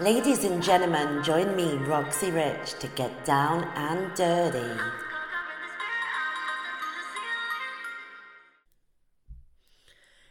Ladies 0.00 0.44
and 0.44 0.62
gentlemen, 0.62 1.24
join 1.24 1.56
me, 1.56 1.72
Roxy 1.74 2.30
Rich, 2.30 2.78
to 2.78 2.86
get 2.94 3.24
down 3.24 3.64
and 3.74 4.14
dirty. 4.14 4.80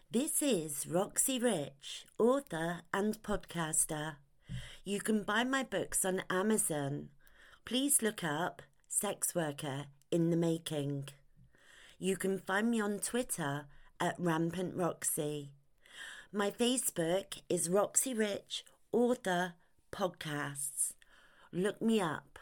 This 0.09 0.41
is 0.41 0.87
Roxy 0.87 1.37
Rich, 1.37 2.05
author 2.17 2.83
and 2.93 3.21
podcaster. 3.21 4.15
You 4.85 5.01
can 5.01 5.23
buy 5.23 5.43
my 5.43 5.63
books 5.63 6.05
on 6.05 6.23
Amazon. 6.29 7.09
Please 7.65 8.01
look 8.01 8.23
up 8.23 8.61
Sex 8.87 9.35
Worker 9.35 9.87
in 10.09 10.29
the 10.29 10.37
Making. 10.37 11.09
You 11.99 12.15
can 12.15 12.39
find 12.39 12.71
me 12.71 12.79
on 12.79 12.99
Twitter 12.99 13.65
at 13.99 14.15
Rampant 14.17 14.77
Roxy. 14.77 15.51
My 16.31 16.51
Facebook 16.51 17.41
is 17.49 17.69
Roxy 17.69 18.13
Rich 18.13 18.63
Author 18.93 19.53
Podcasts. 19.91 20.93
Look 21.51 21.81
me 21.81 21.99
up. 21.99 22.39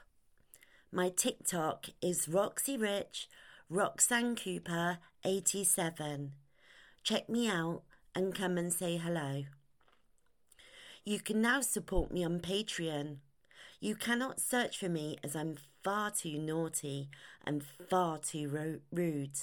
My 0.92 1.10
TikTok 1.10 1.88
is 2.02 2.30
Roxy 2.30 2.78
Rich 2.78 3.28
Roxanne 3.68 4.36
Cooper 4.36 5.00
87. 5.24 6.34
Check 7.04 7.30
me 7.30 7.48
out 7.50 7.82
and 8.14 8.36
come 8.36 8.60
and 8.60 8.72
say 8.72 8.98
hello. 8.98 9.46
You 11.04 11.20
can 11.20 11.42
now 11.42 11.62
support 11.62 12.12
me 12.12 12.24
on 12.24 12.40
Patreon. 12.40 13.18
You 13.80 13.96
cannot 13.96 14.40
search 14.40 14.78
for 14.78 14.90
me 14.90 15.18
as 15.24 15.36
I'm 15.36 15.56
far 15.84 16.12
too 16.12 16.38
naughty 16.38 17.10
and 17.46 17.64
far 17.90 18.20
too 18.20 18.50
ro- 18.50 18.80
rude. 18.92 19.40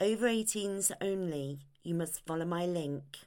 Over 0.00 0.26
18s 0.26 0.90
only, 1.00 1.60
you 1.84 1.94
must 1.94 2.26
follow 2.26 2.44
my 2.44 2.66
link. 2.66 3.18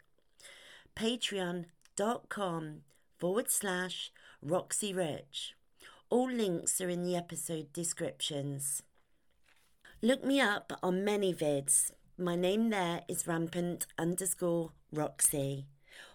Patreon.com 1.95 2.81
forward 3.17 3.49
slash 3.49 4.11
Roxy 4.41 4.93
Rich. 4.93 5.55
All 6.09 6.29
links 6.29 6.81
are 6.81 6.89
in 6.89 7.03
the 7.03 7.15
episode 7.15 7.71
descriptions. 7.73 8.83
Look 10.01 10.23
me 10.23 10.39
up 10.39 10.73
on 10.83 11.05
ManyVids. 11.05 11.91
My 12.17 12.35
name 12.35 12.69
there 12.69 13.01
is 13.07 13.27
rampant 13.27 13.87
underscore 13.97 14.71
Roxy 14.91 15.65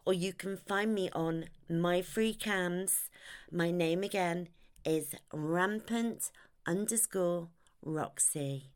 or 0.06 0.12
you 0.12 0.32
can 0.32 0.56
find 0.56 0.94
me 0.94 1.10
on 1.12 1.46
MyFreeCams. 1.70 3.08
My 3.50 3.70
name 3.70 4.02
again 4.02 4.48
is 4.84 5.14
rampant 5.32 6.30
underscore 6.66 7.48
Roxy. 7.82 8.70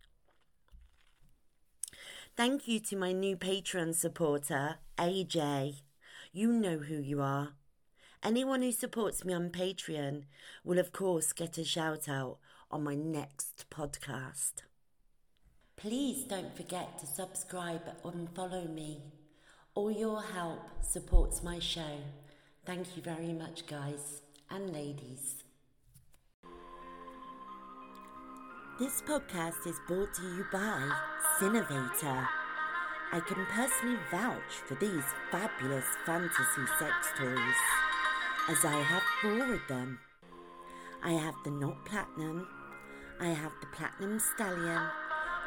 Thank 2.36 2.66
you 2.66 2.80
to 2.80 2.96
my 2.96 3.12
new 3.12 3.36
Patreon 3.36 3.94
supporter, 3.94 4.76
AJ. 4.98 5.83
You 6.36 6.52
know 6.52 6.78
who 6.78 6.96
you 6.96 7.22
are. 7.22 7.50
Anyone 8.20 8.62
who 8.62 8.72
supports 8.72 9.24
me 9.24 9.32
on 9.32 9.50
Patreon 9.50 10.24
will, 10.64 10.80
of 10.80 10.90
course, 10.90 11.32
get 11.32 11.58
a 11.58 11.64
shout 11.64 12.08
out 12.08 12.38
on 12.72 12.82
my 12.82 12.96
next 12.96 13.66
podcast. 13.70 14.64
Please 15.76 16.24
don't 16.24 16.56
forget 16.56 16.98
to 16.98 17.06
subscribe 17.06 17.82
and 18.04 18.28
follow 18.34 18.64
me. 18.64 19.00
All 19.76 19.92
your 19.92 20.22
help 20.22 20.58
supports 20.80 21.44
my 21.44 21.60
show. 21.60 21.98
Thank 22.66 22.96
you 22.96 23.02
very 23.04 23.32
much, 23.32 23.68
guys 23.68 24.20
and 24.50 24.72
ladies. 24.72 25.44
This 28.80 29.02
podcast 29.02 29.68
is 29.68 29.78
brought 29.86 30.12
to 30.14 30.22
you 30.22 30.44
by 30.50 30.90
Sinnovator. 31.38 32.26
I 33.14 33.20
can 33.20 33.46
personally 33.46 33.96
vouch 34.10 34.54
for 34.66 34.74
these 34.74 35.04
fabulous 35.30 35.84
fantasy 36.04 36.66
sex 36.80 37.12
toys, 37.16 37.60
as 38.50 38.64
I 38.64 38.72
have 38.72 39.04
four 39.22 39.54
of 39.54 39.60
them. 39.68 40.00
I 41.00 41.12
have 41.12 41.36
the 41.44 41.52
Not 41.52 41.84
Platinum, 41.84 42.48
I 43.20 43.28
have 43.28 43.52
the 43.60 43.68
Platinum 43.68 44.18
Stallion, 44.18 44.82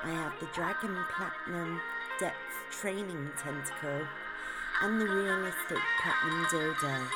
I 0.01 0.11
have 0.11 0.39
the 0.39 0.47
Dragon 0.55 0.95
Platinum 1.13 1.81
Depth 2.21 2.37
Training 2.71 3.31
Tentacle, 3.37 4.07
and 4.81 5.01
the 5.01 5.05
realistic 5.05 5.83
Platinum 6.01 6.45
Dildo. 6.45 7.07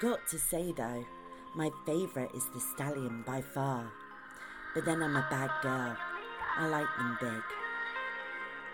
Got 0.00 0.28
to 0.28 0.38
say 0.38 0.72
though, 0.76 1.04
my 1.56 1.72
favourite 1.84 2.32
is 2.36 2.46
the 2.54 2.60
Stallion 2.60 3.24
by 3.26 3.40
far. 3.40 3.90
But 4.76 4.84
then 4.84 5.02
I'm 5.02 5.16
a 5.16 5.26
bad 5.28 5.50
girl. 5.60 5.96
I 6.56 6.68
like 6.68 6.96
them 6.98 7.18
big. 7.20 7.65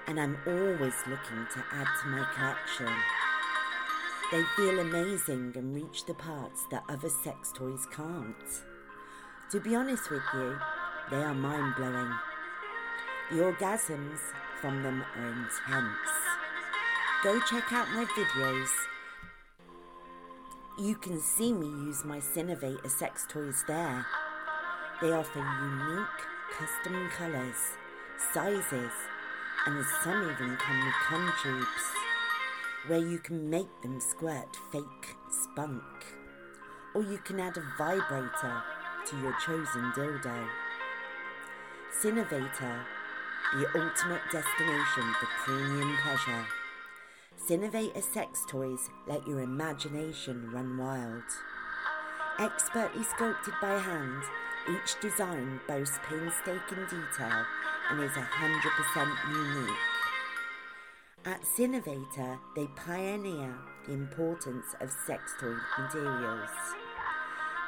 And 0.07 0.21
I'm 0.21 0.37
always 0.47 0.95
looking 1.07 1.47
to 1.55 1.65
add 1.73 1.87
to 2.03 2.09
my 2.09 2.27
collection. 2.35 2.93
They 4.33 4.43
feel 4.57 4.81
amazing 4.81 5.53
and 5.57 5.75
reach 5.75 6.07
the 6.07 6.15
parts 6.15 6.65
that 6.71 6.85
other 6.89 7.09
sex 7.09 7.53
toys 7.55 7.87
can't. 7.95 8.63
To 9.51 9.61
be 9.61 9.77
honest 9.77 10.11
with 10.11 10.23
you, 10.33 10.57
they 11.11 11.19
are 11.19 11.35
mind 11.35 11.75
blowing. 11.77 12.13
The 13.31 13.39
orgasms 13.39 14.19
from 14.61 14.83
them 14.83 15.05
are 15.17 15.27
intense. 15.27 16.11
Go 17.23 17.39
check 17.41 17.73
out 17.73 17.89
my 17.91 18.05
videos. 18.07 18.71
You 20.79 20.95
can 20.95 21.21
see 21.21 21.53
me 21.53 21.67
use 21.67 22.05
my 22.05 22.19
Sinnovator 22.19 22.91
sex 22.91 23.27
toys 23.29 23.63
there. 23.69 24.07
They 25.01 25.13
offer 25.13 25.39
unique 25.39 26.07
custom 26.59 27.11
colours, 27.17 27.57
sizes, 28.33 28.93
and 29.67 29.85
some 30.03 30.23
even 30.23 30.57
come 30.57 30.85
with 30.85 30.95
cum 31.07 31.33
tubes, 31.43 31.85
where 32.87 32.99
you 32.99 33.19
can 33.19 33.49
make 33.49 33.71
them 33.83 34.01
squirt 34.01 34.57
fake 34.71 35.17
spunk. 35.31 35.83
Or 36.95 37.03
you 37.03 37.19
can 37.19 37.41
add 37.41 37.57
a 37.57 37.65
vibrator 37.79 38.63
to 39.07 39.17
your 39.21 39.35
chosen 39.45 39.93
dildo. 39.93 40.49
Sinnovator, 42.01 42.85
the 43.55 43.67
ultimate 43.67 44.23
destination 44.31 45.15
for 45.21 45.29
premium 45.45 45.97
pleasure. 46.03 46.47
Sinnovator 47.49 48.03
sex 48.03 48.45
toys 48.49 48.91
let 49.07 49.27
your 49.27 49.41
imagination 49.41 50.51
run 50.53 50.79
wild. 50.79 51.23
Expertly 52.39 53.05
sculpted 53.05 53.55
by 53.61 53.79
hand, 53.79 54.23
each 54.69 55.00
design 55.00 55.61
boasts 55.67 55.99
painstaking 56.09 56.84
detail 56.84 57.45
and 57.91 58.03
is 58.03 58.12
100% 58.12 58.27
unique. 59.31 59.77
At 61.25 61.43
Sinnovator, 61.43 62.39
they 62.56 62.67
pioneer 62.75 63.55
the 63.87 63.93
importance 63.93 64.67
of 64.81 64.91
sex 65.06 65.33
toy 65.41 65.55
materials. 65.78 66.51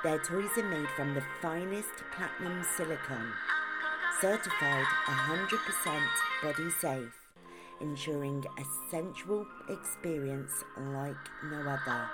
Their 0.02 0.18
toys 0.18 0.50
are 0.58 0.68
made 0.68 0.88
from 0.90 1.14
the 1.14 1.22
finest 1.40 2.04
platinum 2.14 2.64
silicone, 2.76 3.32
certified 4.20 4.84
100% 5.06 6.02
body 6.42 6.70
safe, 6.80 7.14
ensuring 7.80 8.44
a 8.58 8.90
sensual 8.90 9.46
experience 9.68 10.52
like 10.92 11.16
no 11.44 11.60
other. 11.60 12.08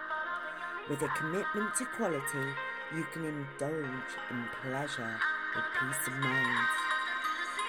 With 0.89 1.03
a 1.03 1.09
commitment 1.09 1.75
to 1.77 1.85
quality, 1.97 2.49
you 2.95 3.07
can 3.13 3.25
indulge 3.25 4.13
in 4.31 4.45
pleasure 4.63 5.17
with 5.55 5.65
peace 5.79 6.07
of 6.09 6.15
mind. 6.15 6.69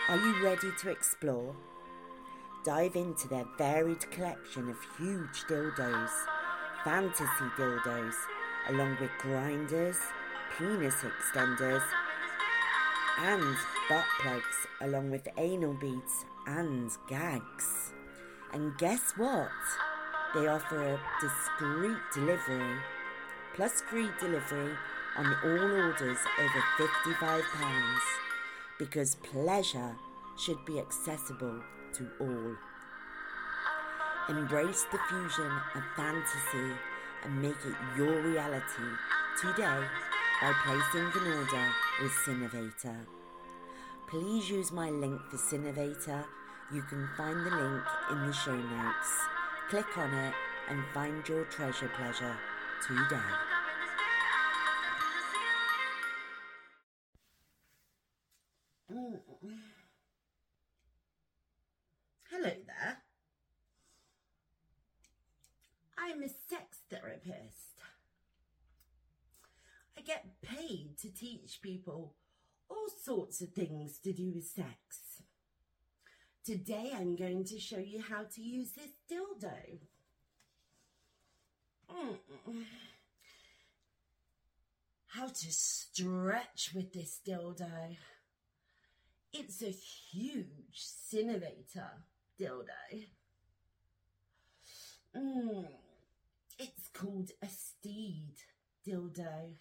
Are 0.10 0.18
you 0.18 0.44
ready 0.44 0.72
to 0.80 0.90
explore? 0.90 1.56
Dive 2.66 2.96
into 2.96 3.28
their 3.28 3.46
varied 3.58 4.10
collection 4.10 4.70
of 4.70 4.78
huge 4.98 5.44
dildos, 5.48 6.10
fantasy 6.84 7.46
dildos, 7.56 8.16
along 8.70 8.98
with 9.00 9.12
grinders, 9.20 9.98
penis 10.58 10.96
extenders, 11.04 11.84
and 13.20 13.56
butt 13.88 14.06
plugs, 14.22 14.68
along 14.82 15.12
with 15.12 15.28
anal 15.38 15.74
beads 15.74 16.26
and 16.48 16.90
gags. 17.08 17.94
And 18.54 18.76
guess 18.80 19.14
what? 19.18 19.50
They 20.34 20.48
offer 20.48 20.82
a 20.82 21.00
discreet 21.22 22.00
delivery, 22.12 22.78
plus 23.54 23.82
free 23.82 24.10
delivery 24.20 24.74
on 25.18 25.36
all 25.44 25.72
orders 25.72 26.18
over 26.40 26.64
£55 26.80 27.44
because 28.80 29.16
pleasure 29.16 29.96
should 30.38 30.64
be 30.66 30.80
accessible 30.80 31.62
to 31.94 32.08
all. 32.20 32.56
Embrace 34.30 34.86
the 34.92 35.00
fusion 35.10 35.52
of 35.76 35.84
fantasy 35.96 36.76
and 37.24 37.42
make 37.42 37.58
it 37.66 37.76
your 37.98 38.22
reality 38.22 38.90
today 39.40 39.84
by 40.42 40.54
placing 40.66 41.22
an 41.22 41.38
order 41.38 41.68
with 42.02 42.12
Sinnovator. 42.26 43.06
Please 44.08 44.50
use 44.50 44.72
my 44.72 44.90
link 44.90 45.22
for 45.30 45.38
Sinnovator. 45.38 46.26
You 46.74 46.82
can 46.84 47.08
find 47.18 47.46
the 47.46 47.52
link 47.52 47.84
in 48.12 48.28
the 48.28 48.34
show 48.34 48.56
notes. 48.56 49.10
Click 49.70 49.98
on 49.98 50.14
it 50.14 50.34
and 50.70 50.84
find 50.94 51.28
your 51.28 51.46
treasure 51.46 51.92
pleasure 51.98 52.38
today. 52.88 53.51
Get 70.06 70.42
paid 70.42 70.98
to 71.02 71.14
teach 71.14 71.60
people 71.62 72.16
all 72.70 72.88
sorts 73.04 73.40
of 73.42 73.50
things 73.50 74.00
to 74.00 74.12
do 74.12 74.32
with 74.34 74.46
sex. 74.46 75.22
Today 76.44 76.92
I'm 76.96 77.16
going 77.16 77.44
to 77.46 77.60
show 77.60 77.78
you 77.78 78.02
how 78.02 78.24
to 78.24 78.42
use 78.42 78.72
this 78.72 78.92
dildo. 79.10 79.80
Mm. 81.94 82.18
How 85.08 85.28
to 85.28 85.52
stretch 85.52 86.72
with 86.74 86.94
this 86.94 87.20
dildo. 87.26 87.96
It's 89.32 89.62
a 89.62 89.70
huge 89.70 90.78
Sinnovator 90.78 91.92
dildo. 92.40 93.06
Mm. 95.16 95.68
It's 96.58 96.90
called 96.92 97.32
a 97.42 97.48
steed 97.48 98.36
dildo. 98.86 99.58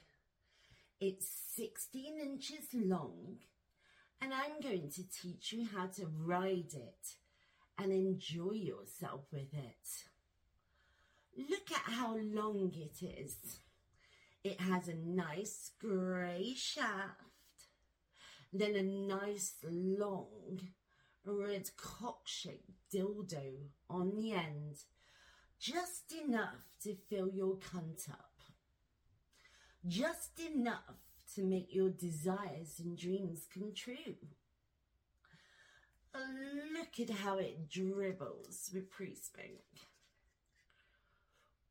It's 1.01 1.27
16 1.57 2.21
inches 2.21 2.67
long 2.75 3.39
and 4.21 4.35
I'm 4.35 4.61
going 4.63 4.91
to 4.91 5.09
teach 5.09 5.51
you 5.51 5.67
how 5.75 5.87
to 5.87 6.07
ride 6.07 6.75
it 6.75 7.15
and 7.79 7.91
enjoy 7.91 8.53
yourself 8.53 9.23
with 9.33 9.55
it. 9.55 10.05
Look 11.39 11.73
at 11.73 11.95
how 11.95 12.19
long 12.19 12.73
it 12.75 13.03
is. 13.03 13.61
It 14.45 14.61
has 14.61 14.89
a 14.89 14.95
nice 14.95 15.71
grey 15.81 16.53
shaft, 16.55 17.23
then 18.53 18.75
a 18.75 18.83
nice 18.83 19.55
long 19.65 20.61
red 21.25 21.71
cock-shaped 21.79 22.73
dildo 22.95 23.55
on 23.89 24.17
the 24.17 24.33
end, 24.33 24.85
just 25.59 26.13
enough 26.13 26.67
to 26.83 26.95
fill 27.09 27.31
your 27.31 27.57
cunt 27.57 28.11
up. 28.11 28.30
Just 29.87 30.39
enough 30.55 31.01
to 31.35 31.43
make 31.43 31.75
your 31.75 31.89
desires 31.91 32.81
and 32.81 32.99
dreams 32.99 33.47
come 33.53 33.73
true. 33.75 34.17
Look 36.15 37.09
at 37.09 37.17
how 37.17 37.39
it 37.39 37.71
dribbles 37.71 38.71
with 38.75 38.91
pre-spink. 38.91 39.61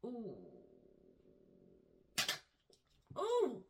Ooh. 0.06 0.36
Ooh. 3.18 3.64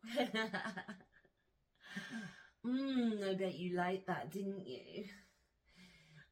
Mmm, 2.66 3.24
I 3.30 3.34
bet 3.34 3.56
you 3.56 3.76
liked 3.76 4.08
that, 4.08 4.32
didn't 4.32 4.68
you? 4.68 5.06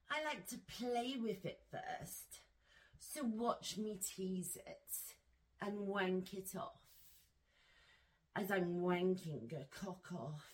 I 0.09 0.23
like 0.23 0.47
to 0.47 0.57
play 0.79 1.15
with 1.21 1.45
it 1.45 1.59
first. 1.71 2.41
So 2.99 3.23
watch 3.23 3.77
me 3.77 3.99
tease 4.01 4.55
it 4.55 5.15
and 5.61 5.79
wank 5.79 6.33
it 6.33 6.55
off 6.55 6.86
as 8.37 8.51
I'm 8.51 8.81
wanking 8.81 9.51
a 9.53 9.65
cock 9.71 10.07
off. 10.13 10.45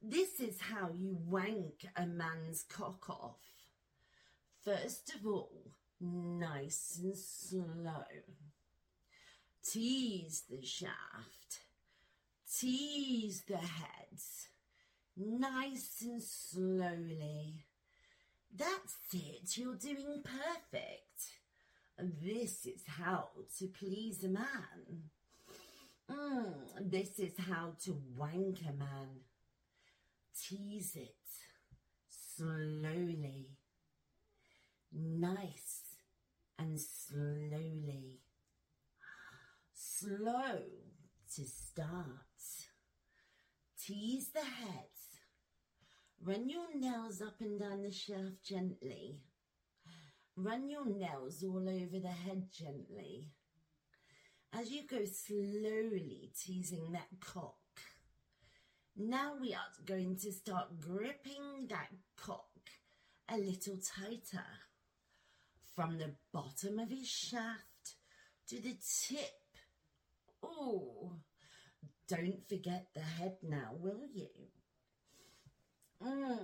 This 0.00 0.40
is 0.40 0.60
how 0.60 0.90
you 0.96 1.18
wank 1.26 1.86
a 1.96 2.06
man's 2.06 2.64
cock 2.68 3.10
off. 3.10 3.40
First 4.64 5.14
of 5.14 5.26
all, 5.26 5.72
nice 6.00 7.00
and 7.02 7.16
slow. 7.16 8.04
Tease 9.64 10.44
the 10.48 10.64
shaft. 10.64 11.60
Tease 12.58 13.42
the 13.48 13.56
heads. 13.56 14.48
Nice 15.16 16.02
and 16.02 16.22
slowly. 16.22 17.64
That's 18.54 18.96
it, 19.12 19.56
you're 19.56 19.74
doing 19.74 20.22
perfect. 20.22 21.02
This 21.98 22.66
is 22.66 22.82
how 22.86 23.28
to 23.58 23.66
please 23.66 24.22
a 24.24 24.28
man. 24.28 25.10
Mm, 26.12 26.90
this 26.90 27.18
is 27.18 27.32
how 27.38 27.74
to 27.84 27.96
wank 28.16 28.60
a 28.68 28.72
man. 28.72 29.20
Tease 30.36 30.96
it 30.96 31.14
slowly, 32.08 33.50
nice 34.92 35.80
and 36.58 36.78
slowly. 36.80 38.18
Slow 39.72 40.58
to 41.36 41.44
start. 41.44 42.06
Tease 43.80 44.30
the 44.32 44.40
head. 44.40 44.88
Run 46.24 46.48
your 46.48 46.74
nails 46.74 47.20
up 47.20 47.40
and 47.40 47.58
down 47.58 47.82
the 47.82 47.90
shaft 47.90 48.44
gently. 48.44 49.18
Run 50.36 50.68
your 50.68 50.86
nails 50.86 51.42
all 51.42 51.68
over 51.68 51.98
the 52.00 52.08
head 52.08 52.48
gently 52.52 53.32
as 54.52 54.70
you 54.70 54.82
go 54.86 55.04
slowly 55.04 56.30
teasing 56.38 56.92
that 56.92 57.08
cock. 57.20 57.56
Now 58.96 59.32
we 59.40 59.54
are 59.54 59.60
going 59.86 60.16
to 60.18 60.32
start 60.32 60.78
gripping 60.78 61.68
that 61.70 61.88
cock 62.16 62.48
a 63.30 63.38
little 63.38 63.78
tighter 63.78 64.44
from 65.74 65.96
the 65.98 66.12
bottom 66.32 66.78
of 66.78 66.90
his 66.90 67.08
shaft 67.08 67.96
to 68.48 68.60
the 68.60 68.76
tip. 69.08 69.30
Oh, 70.42 71.12
don't 72.08 72.46
forget 72.46 72.88
the 72.94 73.00
head 73.00 73.36
now, 73.42 73.70
will 73.80 74.04
you? 74.12 74.28
Mm, 76.04 76.38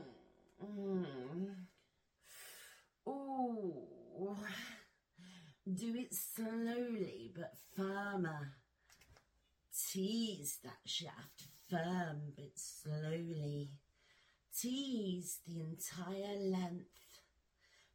mm. 0.64 1.54
Oh. 3.06 3.88
Do 5.74 5.94
it 5.96 6.14
slowly 6.14 7.30
but 7.36 7.52
firmer. 7.76 8.54
Tease 9.90 10.58
that 10.64 10.78
shaft 10.86 11.48
firm 11.68 12.32
but 12.34 12.52
slowly. 12.54 13.72
Tease 14.58 15.40
the 15.46 15.60
entire 15.60 16.38
length, 16.38 17.20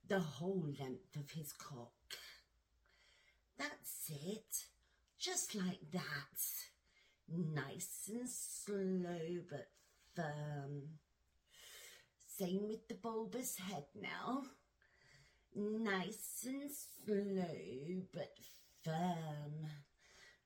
the 0.07 0.19
whole 0.19 0.67
length 0.79 1.15
of 1.15 1.31
his 1.31 1.51
cock. 1.53 1.93
That's 3.57 4.11
it, 4.23 4.65
just 5.17 5.55
like 5.55 5.89
that. 5.93 6.41
Nice 7.27 8.07
and 8.07 8.29
slow 8.29 9.39
but 9.49 9.69
firm. 10.15 10.99
Same 12.37 12.67
with 12.67 12.87
the 12.87 12.95
bulbous 12.95 13.57
head 13.57 13.85
now 13.99 14.43
nice 15.55 16.45
and 16.45 16.69
slow 16.71 18.01
but 18.13 18.33
firm. 18.83 19.69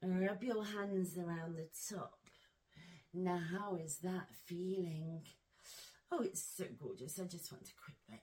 Rub 0.03 0.43
your 0.43 0.63
hands 0.63 1.17
around 1.17 1.55
the 1.55 1.67
top. 1.89 2.19
Now, 3.13 3.39
how 3.51 3.75
is 3.75 3.97
that 3.99 4.29
feeling? 4.45 5.21
Oh, 6.11 6.21
it's 6.21 6.43
so 6.55 6.65
gorgeous. 6.79 7.19
I 7.19 7.23
just 7.23 7.51
want 7.51 7.67
a 7.67 7.73
quick 7.83 7.97
lick. 8.09 8.21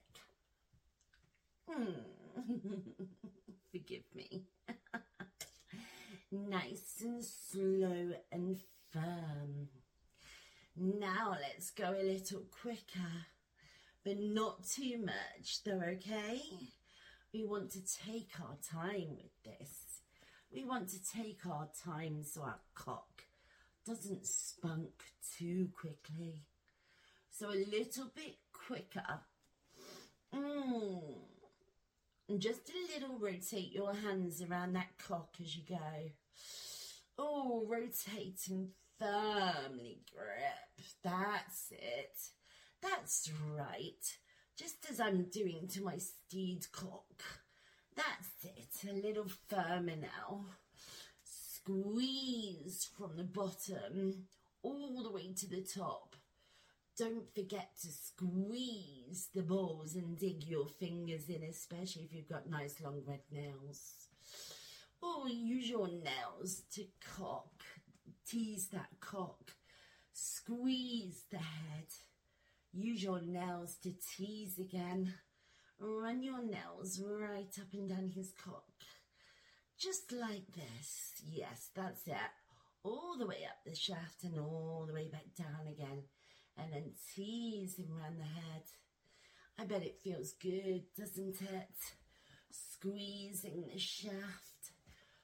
Forgive 3.71 4.03
me. 4.15 4.45
nice 6.31 7.01
and 7.01 7.23
slow 7.23 8.13
and 8.31 8.57
firm. 8.91 9.69
Now 10.77 11.37
let's 11.41 11.71
go 11.71 11.91
a 11.91 12.03
little 12.03 12.43
quicker 12.61 13.25
but 14.05 14.19
not 14.19 14.63
too 14.63 15.03
much 15.03 15.63
though, 15.65 15.81
okay? 15.81 16.41
We 17.35 17.43
want 17.43 17.69
to 17.71 17.81
take 17.83 18.31
our 18.39 18.55
time 18.71 19.17
with 19.17 19.43
this. 19.43 19.99
We 20.53 20.63
want 20.63 20.87
to 20.91 21.03
take 21.03 21.45
our 21.45 21.67
time 21.83 22.23
so 22.23 22.43
our 22.43 22.61
cock 22.75 23.25
doesn't 23.85 24.25
spunk 24.25 25.03
too 25.37 25.67
quickly. 25.77 26.45
So 27.29 27.49
a 27.49 27.59
little 27.69 28.09
bit 28.15 28.37
quicker. 28.53 29.19
Mm. 30.33 31.01
And 32.29 32.39
just 32.39 32.69
a 32.69 32.93
little 32.93 33.19
rotate 33.19 33.73
your 33.73 33.93
hands 33.93 34.41
around 34.41 34.71
that 34.77 34.97
cock 34.97 35.35
as 35.41 35.57
you 35.57 35.63
go. 35.67 36.11
Oh, 37.19 37.65
rotate 37.67 38.47
and 38.49 38.69
firmly 38.97 39.99
grip. 40.09 40.87
That's 41.03 41.69
it. 41.71 42.17
That's 42.81 43.29
right. 43.53 44.17
Just 44.57 44.85
as 44.89 45.01
I'm 45.01 45.23
doing 45.23 45.67
to 45.73 45.83
my 45.83 45.97
steed 45.97 46.65
cock. 46.71 47.23
That's 47.95 48.45
it. 48.45 48.89
A 48.89 48.93
little 48.93 49.27
firmer 49.49 49.97
now. 49.97 50.45
Squeeze 51.23 52.89
from 52.97 53.17
the 53.17 53.23
bottom 53.23 54.27
all 54.61 55.03
the 55.03 55.11
way 55.11 55.33
to 55.35 55.49
the 55.49 55.61
top. 55.61 56.15
Don't 56.97 57.33
forget 57.35 57.71
to 57.81 57.87
squeeze 57.87 59.27
the 59.35 59.41
balls 59.41 59.95
and 59.95 60.17
dig 60.17 60.45
your 60.45 60.67
fingers 60.67 61.27
in, 61.27 61.43
especially 61.43 62.03
if 62.03 62.13
you've 62.13 62.29
got 62.29 62.49
nice 62.49 62.79
long 62.81 63.01
red 63.05 63.21
nails. 63.31 64.07
Or 65.01 65.27
use 65.27 65.69
your 65.69 65.89
nails 65.89 66.61
to 66.75 66.85
cock, 67.17 67.63
tease 68.25 68.67
that 68.67 68.89
cock, 69.01 69.51
squeeze 70.13 71.23
the 71.29 71.37
head. 71.39 71.87
Use 72.77 73.03
your 73.03 73.21
nails 73.21 73.77
to 73.83 73.93
tease 74.15 74.59
again. 74.59 75.13
Run 75.79 76.21
your 76.21 76.43
nails 76.43 77.01
right 77.01 77.47
up 77.59 77.67
and 77.73 77.87
down 77.89 78.11
his 78.13 78.33
cock. 78.43 78.63
Just 79.79 80.11
like 80.11 80.47
this. 80.53 81.21
Yes, 81.31 81.69
that's 81.73 82.05
it. 82.07 82.15
all 82.83 83.15
the 83.17 83.25
way 83.25 83.39
up 83.49 83.57
the 83.65 83.75
shaft 83.75 84.23
and 84.23 84.37
all 84.39 84.85
the 84.87 84.93
way 84.93 85.09
back 85.09 85.25
down 85.37 85.67
again. 85.67 86.03
And 86.57 86.71
then 86.71 86.91
tease 87.15 87.77
him 87.77 87.87
around 87.97 88.19
the 88.19 88.23
head. 88.23 88.63
I 89.59 89.65
bet 89.65 89.83
it 89.83 89.99
feels 90.03 90.33
good, 90.33 90.83
doesn't 90.97 91.41
it? 91.41 91.75
Squeezing 92.51 93.65
the 93.73 93.79
shaft, 93.79 94.71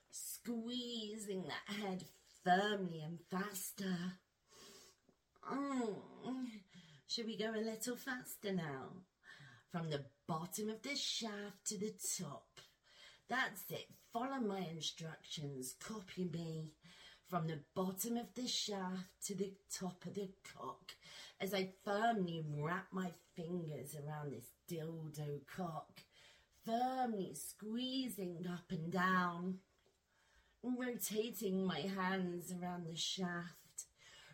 squeezing 0.09 1.43
that 1.43 1.75
head 1.75 2.03
firmly 2.43 3.01
and 3.01 3.19
faster. 3.29 4.17
Mm. 5.51 5.95
Should 7.13 7.25
we 7.25 7.35
go 7.35 7.51
a 7.51 7.59
little 7.59 7.97
faster 7.97 8.53
now? 8.53 8.87
From 9.69 9.89
the 9.89 10.05
bottom 10.27 10.69
of 10.69 10.81
the 10.81 10.95
shaft 10.95 11.65
to 11.65 11.77
the 11.77 11.93
top. 12.17 12.47
That's 13.27 13.69
it. 13.69 13.89
Follow 14.13 14.39
my 14.39 14.65
instructions. 14.73 15.75
Copy 15.85 16.29
me. 16.31 16.71
From 17.27 17.47
the 17.47 17.59
bottom 17.75 18.15
of 18.15 18.27
the 18.33 18.47
shaft 18.47 19.25
to 19.25 19.35
the 19.35 19.51
top 19.77 20.05
of 20.05 20.13
the 20.13 20.29
cock. 20.55 20.93
As 21.41 21.53
I 21.53 21.73
firmly 21.83 22.45
wrap 22.57 22.87
my 22.93 23.11
fingers 23.35 23.93
around 23.93 24.31
this 24.31 24.47
dildo 24.71 25.41
cock. 25.53 25.99
Firmly 26.65 27.33
squeezing 27.33 28.45
up 28.49 28.71
and 28.71 28.89
down. 28.89 29.55
Rotating 30.63 31.65
my 31.65 31.81
hands 31.81 32.53
around 32.53 32.85
the 32.87 32.95
shaft. 32.95 33.87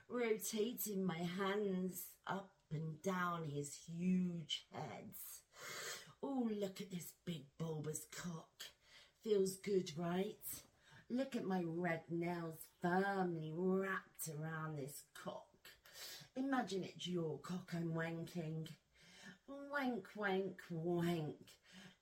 Rotating 0.07 1.03
my 1.03 1.17
hands 1.17 2.03
up 2.27 2.51
and 2.71 3.01
down 3.01 3.45
his 3.45 3.77
huge 3.87 4.65
heads. 4.71 5.41
Oh, 6.21 6.49
look 6.59 6.81
at 6.81 6.91
this 6.91 7.13
big 7.25 7.43
bulbous 7.57 8.05
cock. 8.11 8.63
Feels 9.23 9.55
good, 9.57 9.91
right? 9.97 10.35
Look 11.09 11.35
at 11.35 11.45
my 11.45 11.63
red 11.65 12.01
nails 12.09 12.59
firmly 12.81 13.51
wrapped 13.55 14.29
around 14.29 14.77
this 14.77 15.03
cock. 15.13 15.45
Imagine 16.35 16.83
it's 16.83 17.07
your 17.07 17.39
cock 17.39 17.71
I'm 17.73 17.93
wanking. 17.93 18.67
Wank, 19.47 20.07
wank, 20.15 20.61
wank. 20.69 21.35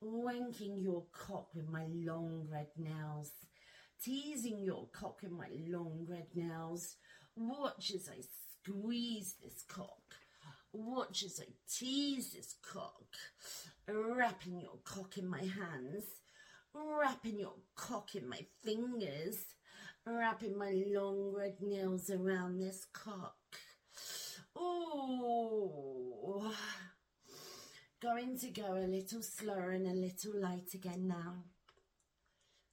Wanking 0.04 0.82
your 0.82 1.04
cock 1.12 1.50
with 1.56 1.70
my 1.70 1.86
long 1.94 2.48
red 2.52 2.68
nails. 2.78 3.32
Teasing 4.04 4.64
your 4.64 4.88
cock 4.92 5.22
with 5.22 5.32
my 5.32 5.50
long 5.68 6.06
red 6.10 6.28
nails. 6.36 6.96
Watch 7.36 7.92
as 7.94 8.10
I 8.10 8.22
squeeze 8.64 9.36
this 9.42 9.64
cock 9.68 10.05
Watch 10.78 11.24
as 11.24 11.40
I 11.40 11.46
tease 11.74 12.34
this 12.34 12.56
cock, 12.62 13.06
wrapping 13.88 14.60
your 14.60 14.78
cock 14.84 15.18
in 15.18 15.26
my 15.26 15.40
hands, 15.40 16.04
wrapping 16.74 17.40
your 17.40 17.54
cock 17.76 18.14
in 18.16 18.28
my 18.28 18.46
fingers, 18.62 19.46
wrapping 20.06 20.58
my 20.58 20.84
long 20.88 21.34
red 21.34 21.62
nails 21.62 22.10
around 22.10 22.60
this 22.60 22.86
cock. 22.92 23.38
Ooh. 24.58 26.52
Going 28.02 28.38
to 28.40 28.50
go 28.50 28.74
a 28.76 28.86
little 28.86 29.22
slower 29.22 29.72
and 29.72 29.88
a 29.88 29.94
little 29.94 30.42
light 30.42 30.74
again 30.74 31.08
now. 31.08 31.46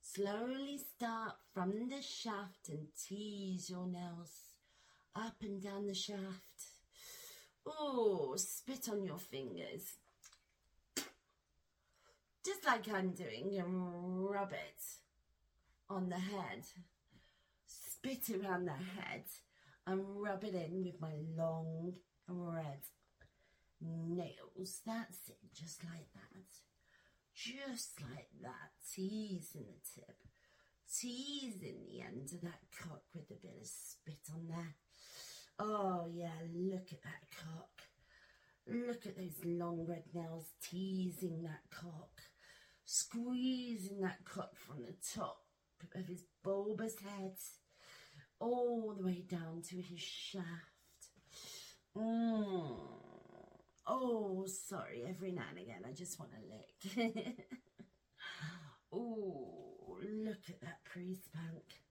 Slowly 0.00 0.78
start 0.96 1.34
from 1.54 1.88
the 1.88 2.02
shaft 2.02 2.68
and 2.68 2.88
tease 3.08 3.70
your 3.70 3.86
nails 3.86 4.32
up 5.14 5.36
and 5.42 5.62
down 5.62 5.86
the 5.86 5.94
shaft. 5.94 6.51
Oh, 7.66 8.34
spit 8.36 8.88
on 8.90 9.04
your 9.04 9.18
fingers. 9.18 9.96
Just 12.44 12.66
like 12.66 12.88
I'm 12.92 13.10
doing, 13.10 13.56
and 13.58 14.28
rub 14.28 14.52
it 14.52 14.82
on 15.88 16.08
the 16.08 16.18
head. 16.18 16.64
Spit 17.66 18.30
around 18.30 18.64
the 18.64 18.72
head 18.72 19.24
and 19.86 20.00
rub 20.20 20.42
it 20.42 20.54
in 20.54 20.82
with 20.84 21.00
my 21.00 21.14
long 21.36 21.92
red 22.26 22.80
nails. 23.80 24.80
That's 24.84 25.28
it, 25.28 25.38
just 25.54 25.84
like 25.84 26.12
that. 26.14 26.42
Just 27.34 28.00
like 28.00 28.30
that. 28.42 28.72
Teasing 28.92 29.66
the 29.66 30.00
tip. 30.00 30.16
Teasing 30.92 31.86
the 31.86 32.00
end 32.02 32.30
of 32.34 32.40
that 32.42 32.60
cock 32.76 33.02
with 33.14 33.30
a 33.30 33.34
bit 33.34 33.56
of 33.60 33.66
spit 33.66 34.28
on 34.34 34.48
there. 34.48 34.76
Oh, 35.64 36.08
yeah, 36.12 36.32
look 36.52 36.88
at 36.90 37.02
that 37.02 37.30
cock. 37.38 37.82
Look 38.66 39.06
at 39.06 39.16
those 39.16 39.44
long 39.44 39.86
red 39.88 40.02
nails 40.12 40.50
teasing 40.60 41.44
that 41.44 41.60
cock, 41.70 42.20
squeezing 42.84 44.00
that 44.00 44.24
cock 44.24 44.56
from 44.56 44.82
the 44.82 44.96
top 45.14 45.38
of 45.94 46.08
his 46.08 46.24
bulbous 46.42 46.96
head 46.98 47.36
all 48.40 48.92
the 48.98 49.04
way 49.04 49.22
down 49.28 49.62
to 49.68 49.76
his 49.76 50.00
shaft. 50.00 50.46
Mm. 51.96 52.76
Oh, 53.86 54.44
sorry, 54.46 55.04
every 55.08 55.30
now 55.30 55.44
and 55.50 55.60
again 55.60 55.82
I 55.88 55.92
just 55.92 56.18
want 56.18 56.32
to 56.32 57.02
lick. 57.04 57.36
oh, 58.92 59.96
look 60.24 60.42
at 60.48 60.60
that 60.62 60.82
pre-spank. 60.84 61.82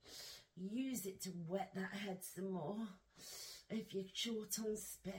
Use 0.57 1.05
it 1.05 1.21
to 1.21 1.31
wet 1.47 1.71
that 1.75 1.93
head 1.93 2.19
some 2.21 2.51
more 2.51 2.75
if 3.71 3.93
you're 3.93 4.03
short 4.13 4.57
on 4.59 4.75
spit. 4.75 5.13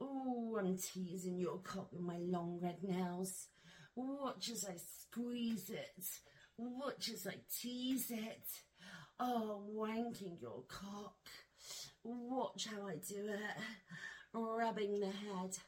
Oh, 0.00 0.56
I'm 0.58 0.76
teasing 0.78 1.38
your 1.38 1.58
cock 1.58 1.92
with 1.92 2.02
my 2.02 2.18
long 2.18 2.58
red 2.62 2.82
nails. 2.82 3.48
Watch 3.94 4.50
as 4.50 4.64
I 4.64 4.76
squeeze 4.76 5.70
it. 5.70 6.04
Watch 6.56 7.10
as 7.12 7.26
I 7.26 7.36
tease 7.60 8.10
it. 8.10 8.46
Oh, 9.18 9.62
wanking 9.74 10.40
your 10.40 10.64
cock. 10.68 11.16
Watch 12.02 12.66
how 12.66 12.86
I 12.86 12.96
do 12.96 13.28
it. 13.28 13.58
Rubbing 14.32 15.00
the 15.00 15.06
head. 15.06 15.58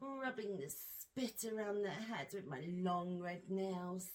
Rubbing 0.00 0.58
the 0.58 0.70
spit 0.70 1.52
around 1.52 1.82
the 1.82 1.90
head 1.90 2.28
with 2.32 2.46
my 2.46 2.62
long 2.68 3.18
red 3.18 3.42
nails. 3.48 4.08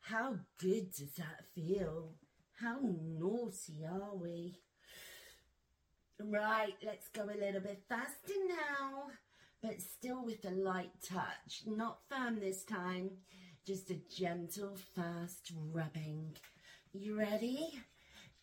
How 0.00 0.36
good 0.58 0.92
does 0.92 1.14
that 1.14 1.44
feel? 1.54 2.14
How 2.60 2.78
naughty 2.80 3.84
are 3.84 4.14
we? 4.14 4.60
Right, 6.18 6.74
let's 6.82 7.08
go 7.08 7.24
a 7.24 7.38
little 7.38 7.60
bit 7.60 7.82
faster 7.90 8.32
now, 8.48 9.08
but 9.62 9.82
still 9.82 10.24
with 10.24 10.46
a 10.46 10.50
light 10.50 10.90
touch. 11.06 11.62
Not 11.66 11.98
firm 12.08 12.40
this 12.40 12.64
time, 12.64 13.10
just 13.66 13.90
a 13.90 13.98
gentle, 14.16 14.76
fast 14.94 15.52
rubbing. 15.72 16.32
You 16.94 17.18
ready? 17.18 17.82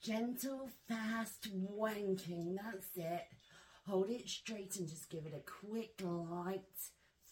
Gentle, 0.02 0.70
fast 0.88 1.50
wanking, 1.52 2.58
that's 2.58 2.96
it. 2.96 3.26
Hold 3.88 4.12
it 4.12 4.30
straight 4.30 4.76
and 4.78 4.88
just 4.88 5.10
give 5.10 5.26
it 5.26 5.34
a 5.36 5.68
quick, 5.68 6.00
light, 6.04 6.62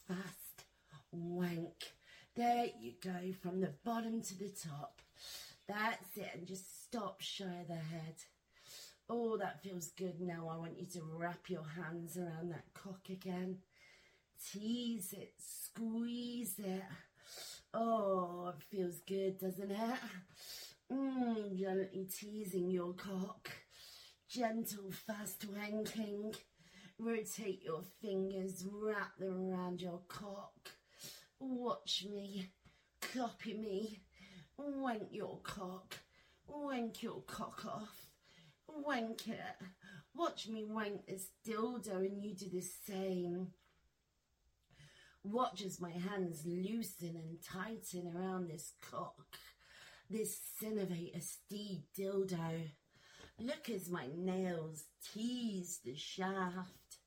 fast 0.08 0.66
wank. 1.12 1.94
There 2.36 2.66
you 2.80 2.94
go, 3.00 3.32
from 3.42 3.62
the 3.62 3.74
bottom 3.86 4.22
to 4.24 4.40
the 4.40 4.50
top. 4.50 5.02
That's 5.68 6.18
it, 6.18 6.32
and 6.34 6.48
just 6.48 6.84
stop 6.84 7.22
shy 7.22 7.60
of 7.62 7.68
the 7.68 7.76
head. 7.76 8.16
Oh, 9.14 9.36
that 9.36 9.62
feels 9.62 9.90
good. 9.90 10.22
Now 10.22 10.48
I 10.50 10.56
want 10.56 10.80
you 10.80 10.86
to 10.94 11.04
wrap 11.04 11.50
your 11.50 11.66
hands 11.66 12.16
around 12.18 12.50
that 12.52 12.74
cock 12.74 13.10
again. 13.10 13.58
Tease 14.54 15.12
it, 15.12 15.34
squeeze 15.38 16.58
it. 16.58 16.84
Oh, 17.74 18.54
it 18.56 18.64
feels 18.74 19.02
good, 19.06 19.38
doesn't 19.38 19.70
it? 19.70 20.00
Mmm, 20.90 21.60
gently 21.60 22.06
teasing 22.06 22.72
your 22.72 22.94
cock. 22.94 23.50
Gentle, 24.30 24.92
fast 24.92 25.46
wanking. 25.52 26.34
Rotate 26.98 27.64
your 27.66 27.84
fingers, 28.02 28.66
wrap 28.72 29.18
them 29.18 29.52
around 29.52 29.82
your 29.82 30.00
cock. 30.08 30.70
Watch 31.38 32.06
me, 32.10 32.48
copy 33.02 33.56
me. 33.56 34.04
Wank 34.58 35.10
your 35.12 35.40
cock. 35.44 35.98
Wank 36.48 37.04
your 37.04 37.22
cock 37.28 37.66
off 37.66 38.01
wank 38.78 39.28
it. 39.28 39.38
Watch 40.14 40.48
me 40.48 40.66
wank 40.68 41.06
this 41.06 41.30
dildo 41.48 41.98
and 41.98 42.22
you 42.22 42.36
do 42.36 42.50
the 42.50 42.62
same. 42.62 43.48
Watch 45.24 45.64
as 45.64 45.80
my 45.80 45.92
hands 45.92 46.44
loosen 46.46 47.16
and 47.16 47.38
tighten 47.44 48.12
around 48.14 48.50
this 48.50 48.74
cock, 48.82 49.38
this 50.10 50.40
Sinnovator 50.62 51.22
Steed 51.22 51.84
dildo. 51.98 52.72
Look 53.40 53.70
as 53.70 53.90
my 53.90 54.08
nails 54.16 54.86
tease 55.14 55.80
the 55.86 55.96
shaft, 55.96 56.98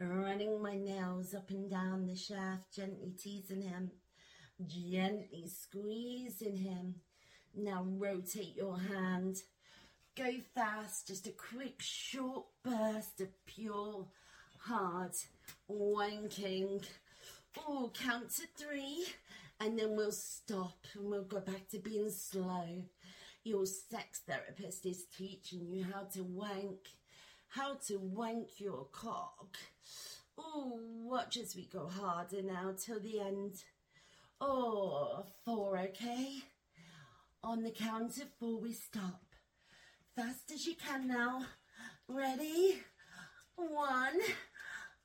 running 0.00 0.60
my 0.62 0.76
nails 0.76 1.34
up 1.34 1.50
and 1.50 1.70
down 1.70 2.06
the 2.06 2.16
shaft, 2.16 2.74
gently 2.74 3.12
teasing 3.18 3.62
him, 3.62 3.90
gently 4.66 5.48
squeezing 5.48 6.56
him. 6.56 6.96
Now 7.54 7.84
rotate 7.86 8.56
your 8.56 8.78
hand 8.78 9.36
go 10.16 10.30
fast, 10.54 11.06
just 11.08 11.26
a 11.26 11.32
quick 11.32 11.80
short 11.80 12.44
burst 12.62 13.20
of 13.20 13.28
pure 13.46 14.06
hard 14.58 15.12
wanking. 15.70 16.82
Oh, 17.58 17.90
count 17.94 18.30
to 18.36 18.42
three 18.56 19.04
and 19.60 19.78
then 19.78 19.96
we'll 19.96 20.12
stop 20.12 20.86
and 20.94 21.08
we'll 21.08 21.24
go 21.24 21.40
back 21.40 21.68
to 21.70 21.78
being 21.78 22.10
slow. 22.10 22.84
Your 23.44 23.66
sex 23.66 24.20
therapist 24.26 24.86
is 24.86 25.04
teaching 25.16 25.66
you 25.66 25.84
how 25.84 26.02
to 26.14 26.22
wank, 26.22 26.88
how 27.48 27.74
to 27.88 27.96
wank 27.96 28.60
your 28.60 28.86
cock. 28.92 29.56
Oh, 30.38 30.78
watch 31.04 31.36
as 31.36 31.56
we 31.56 31.66
go 31.66 31.86
harder 31.86 32.42
now 32.42 32.74
till 32.78 33.00
the 33.00 33.20
end. 33.20 33.62
Oh, 34.40 35.24
four, 35.44 35.78
okay? 35.78 36.42
On 37.42 37.62
the 37.62 37.70
count 37.70 38.16
of 38.18 38.28
four, 38.38 38.60
we 38.60 38.72
stop. 38.72 39.31
Fast 40.14 40.52
as 40.52 40.66
you 40.66 40.74
can 40.74 41.08
now. 41.08 41.46
Ready? 42.06 42.82
One. 43.56 44.20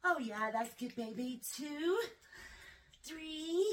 Oh, 0.04 0.18
yeah, 0.20 0.52
that's 0.52 0.74
good, 0.74 0.96
baby. 0.98 1.42
Two, 1.56 1.98
three, 3.06 3.66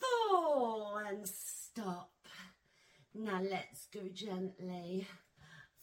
four, 0.00 1.02
and 1.02 1.26
stop. 1.26 2.12
Now 3.12 3.40
let's 3.42 3.88
go 3.92 4.02
gently 4.14 5.08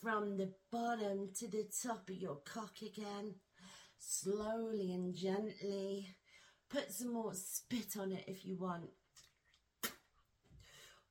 from 0.01 0.37
the 0.37 0.53
bottom 0.71 1.31
to 1.39 1.47
the 1.49 1.67
top 1.83 2.09
of 2.09 2.15
your 2.15 2.37
cock 2.45 2.75
again. 2.81 3.35
Slowly 3.97 4.93
and 4.93 5.13
gently. 5.13 6.15
Put 6.69 6.93
some 6.93 7.11
more 7.13 7.33
spit 7.33 7.97
on 7.99 8.13
it 8.13 8.23
if 8.27 8.45
you 8.45 8.55
want. 8.57 8.89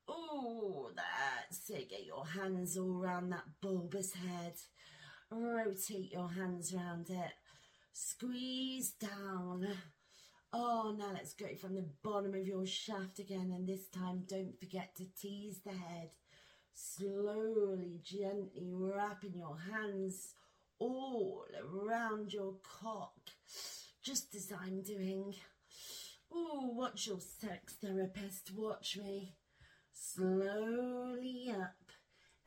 Oh, 0.09 0.89
that's 0.95 1.69
it. 1.69 1.89
Get 1.89 2.05
your 2.05 2.25
hands 2.25 2.77
all 2.77 3.01
around 3.01 3.29
that 3.29 3.45
bulbous 3.61 4.13
head. 4.13 4.53
Rotate 5.29 6.11
your 6.11 6.29
hands 6.29 6.73
around 6.73 7.09
it. 7.09 7.33
Squeeze 7.93 8.91
down. 8.91 9.67
Oh, 10.51 10.95
now 10.97 11.11
let's 11.13 11.33
go 11.33 11.53
from 11.55 11.75
the 11.75 11.85
bottom 12.03 12.33
of 12.33 12.47
your 12.47 12.65
shaft 12.65 13.19
again. 13.19 13.51
And 13.55 13.67
this 13.67 13.87
time, 13.87 14.23
don't 14.27 14.59
forget 14.59 14.95
to 14.97 15.05
tease 15.21 15.59
the 15.63 15.73
head. 15.73 16.09
Slowly, 16.73 18.01
gently 18.03 18.71
wrapping 18.73 19.35
your 19.35 19.57
hands 19.71 20.33
all 20.79 21.45
around 21.61 22.33
your 22.33 22.55
cock, 22.63 23.13
just 24.01 24.33
as 24.33 24.51
I'm 24.51 24.81
doing. 24.81 25.35
Oh, 26.31 26.71
watch 26.73 27.07
your 27.07 27.19
sex 27.19 27.73
therapist, 27.81 28.51
watch 28.55 28.97
me. 28.97 29.35
Slowly 30.01 31.51
up 31.51 31.91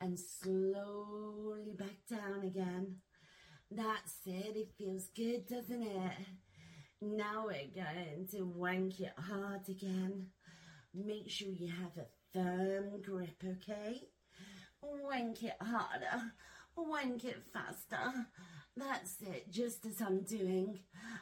and 0.01 0.19
slowly 0.19 1.71
back 1.77 1.97
down 2.09 2.43
again. 2.43 2.95
That's 3.69 4.15
it, 4.25 4.55
it 4.57 4.71
feels 4.75 5.07
good, 5.15 5.47
doesn't 5.47 5.83
it? 5.83 6.11
Now 6.99 7.45
we're 7.45 7.69
going 7.73 8.27
to 8.31 8.41
wank 8.41 8.99
it 8.99 9.13
hard 9.17 9.69
again. 9.69 10.27
Make 10.95 11.29
sure 11.29 11.47
you 11.47 11.67
have 11.67 11.95
a 11.97 12.07
firm 12.33 13.01
grip, 13.01 13.43
okay? 13.45 14.01
Wank 14.81 15.43
it 15.43 15.55
harder, 15.61 16.31
wank 16.75 17.23
it 17.23 17.43
faster. 17.53 18.25
That's 18.75 19.21
it, 19.21 19.51
just 19.51 19.85
as 19.85 20.01
I'm 20.01 20.21
doing. 20.21 20.79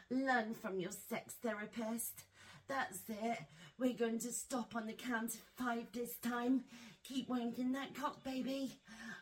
Learn 0.10 0.54
from 0.54 0.80
your 0.80 0.92
sex 0.92 1.36
therapist. 1.44 2.24
That's 2.72 3.02
it. 3.10 3.38
We're 3.78 3.98
going 3.98 4.20
to 4.20 4.32
stop 4.32 4.78
on 4.78 4.88
the 4.88 4.94
count 4.94 5.34
of 5.34 5.42
five 5.58 5.88
this 5.92 6.16
time. 6.20 6.64
Keep 7.04 7.28
wanking 7.28 7.74
that 7.74 7.94
cock, 7.94 8.24
baby. 8.24 8.72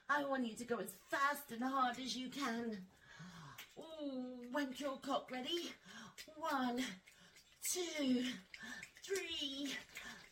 I 0.08 0.24
want 0.24 0.46
you 0.46 0.56
to 0.56 0.66
go 0.66 0.78
as 0.78 0.94
fast 1.10 1.52
and 1.52 1.64
hard 1.64 1.98
as 1.98 2.16
you 2.16 2.30
can. 2.30 2.78
Ooh, 3.80 4.36
wank 4.54 4.80
your 4.80 4.98
cock 4.98 5.32
ready. 5.32 5.72
One, 6.36 6.78
two, 7.74 8.24
three, 9.04 9.74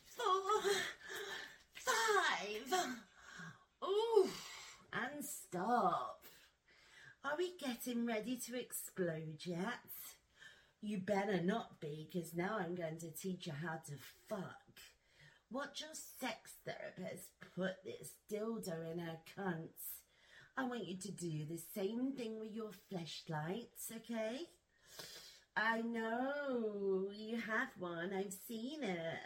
four, 0.05 0.71
five. 1.73 2.85
Ooh, 3.83 4.29
and 4.93 5.25
stop. 5.25 6.23
Are 7.25 7.35
we 7.35 7.53
getting 7.57 8.05
ready 8.05 8.37
to 8.45 8.59
explode 8.59 9.39
yet? 9.43 9.73
You 10.87 10.99
better 10.99 11.41
not 11.41 11.81
be, 11.81 12.07
because 12.09 12.33
now 12.33 12.57
I'm 12.57 12.73
going 12.73 12.97
to 12.99 13.11
teach 13.11 13.45
you 13.45 13.51
how 13.51 13.81
to 13.87 13.93
fuck. 14.29 14.55
Watch 15.51 15.81
your 15.81 15.89
sex 15.93 16.53
therapist 16.65 17.27
put 17.53 17.83
this 17.83 18.13
dildo 18.31 18.89
in 18.93 18.99
her 18.99 19.17
cunt. 19.37 19.67
I 20.55 20.63
want 20.63 20.87
you 20.87 20.95
to 20.97 21.11
do 21.11 21.45
the 21.45 21.59
same 21.75 22.13
thing 22.13 22.39
with 22.39 22.53
your 22.53 22.71
fleshlights, 22.89 23.91
okay? 23.97 24.43
I 25.57 25.81
know 25.81 27.09
you 27.13 27.35
have 27.35 27.71
one. 27.77 28.13
I've 28.13 28.33
seen 28.47 28.81
it. 28.81 29.19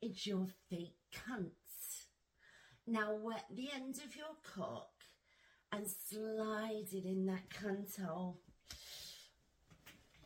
It's 0.00 0.24
your 0.28 0.46
fake 0.70 0.94
cunt. 1.12 1.50
Now 2.86 3.16
wet 3.20 3.46
the 3.52 3.70
end 3.74 3.96
of 3.96 4.14
your 4.14 4.36
cock 4.44 4.92
and 5.72 5.88
slide 5.88 6.86
it 6.92 7.04
in 7.04 7.26
that 7.26 7.50
cunt 7.50 8.00
hole. 8.00 8.38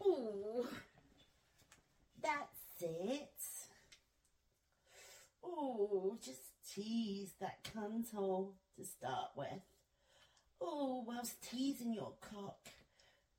Ooh, 0.07 0.67
that's 2.23 2.81
it. 2.81 3.31
Ooh, 5.45 6.19
just 6.23 6.41
tease 6.73 7.33
that 7.41 7.65
cunt 7.65 8.13
hole 8.15 8.55
to 8.77 8.85
start 8.85 9.31
with. 9.37 9.63
Oh, 10.61 11.05
whilst 11.07 11.43
teasing 11.43 11.93
your 11.93 12.13
cock, 12.21 12.69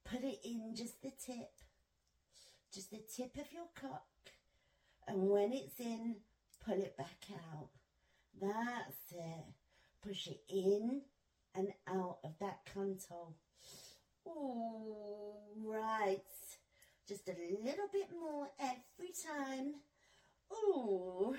put 0.04 0.24
it 0.24 0.40
in 0.44 0.74
just 0.76 1.02
the 1.02 1.12
tip, 1.26 1.52
just 2.74 2.92
the 2.92 3.02
tip 3.16 3.36
of 3.38 3.52
your 3.54 3.68
cock. 3.80 4.06
And 5.08 5.30
when 5.30 5.54
it's 5.54 5.80
in, 5.80 6.18
pull 6.66 6.76
it 6.76 6.98
back 6.98 7.24
out. 7.32 7.70
That's 8.42 9.12
it. 9.12 9.46
Push 10.06 10.28
it 10.28 10.42
in 10.50 11.02
and 11.56 11.70
out 11.88 12.20
of 12.24 12.32
that 12.40 12.60
cunt 12.74 13.08
hole. 13.08 13.36
Ooh, 14.28 15.68
right. 15.68 16.22
Just 17.08 17.30
a 17.30 17.36
little 17.64 17.88
bit 17.94 18.10
more 18.20 18.50
every 18.60 19.14
time. 19.26 19.76
Ooh, 20.52 21.34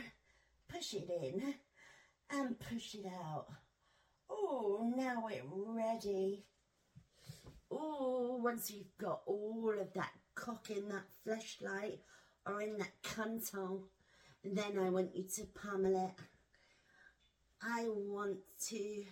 push 0.67 0.95
it 0.95 1.11
in 1.23 1.55
and 2.31 2.59
push 2.59 2.95
it 2.95 3.05
out. 3.05 3.49
Oh, 4.31 4.91
now 4.97 5.27
we're 5.27 5.43
ready. 5.77 6.47
Oh, 7.71 8.41
once 8.43 8.71
you've 8.71 8.97
got 8.97 9.21
all 9.27 9.75
of 9.79 9.93
that 9.93 10.13
cock 10.35 10.71
in 10.71 10.89
that 10.89 11.05
fleshlight 11.27 11.99
or 12.47 12.63
in 12.63 12.79
that 12.79 13.03
cunt 13.03 13.55
hole, 13.55 13.85
then 14.43 14.79
I 14.79 14.89
want 14.89 15.15
you 15.15 15.25
to 15.37 15.45
pummel 15.49 16.07
it. 16.07 16.25
I 17.63 17.85
want 17.89 18.39
to, 18.69 19.05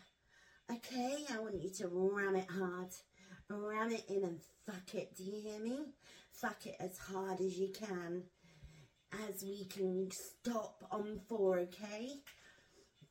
okay, 0.73 1.17
I 1.31 1.39
want 1.39 1.63
you 1.63 1.69
to 1.69 1.89
ram 1.89 2.37
it 2.37 2.51
hard. 2.51 2.95
Ram 3.51 3.93
it 3.93 4.05
in 4.09 4.25
and 4.25 4.41
fuck 4.65 4.95
it, 4.95 5.15
do 5.15 5.23
you 5.23 5.41
hear 5.43 5.61
me? 5.61 5.81
Fuck 6.41 6.67
it 6.67 6.77
as 6.81 6.99
hard 6.99 7.41
as 7.41 7.57
you 7.57 7.69
can. 7.73 8.25
As 9.29 9.43
we 9.43 9.65
can 9.65 10.11
stop 10.11 10.85
on 10.91 11.21
four, 11.29 11.59
okay? 11.61 12.11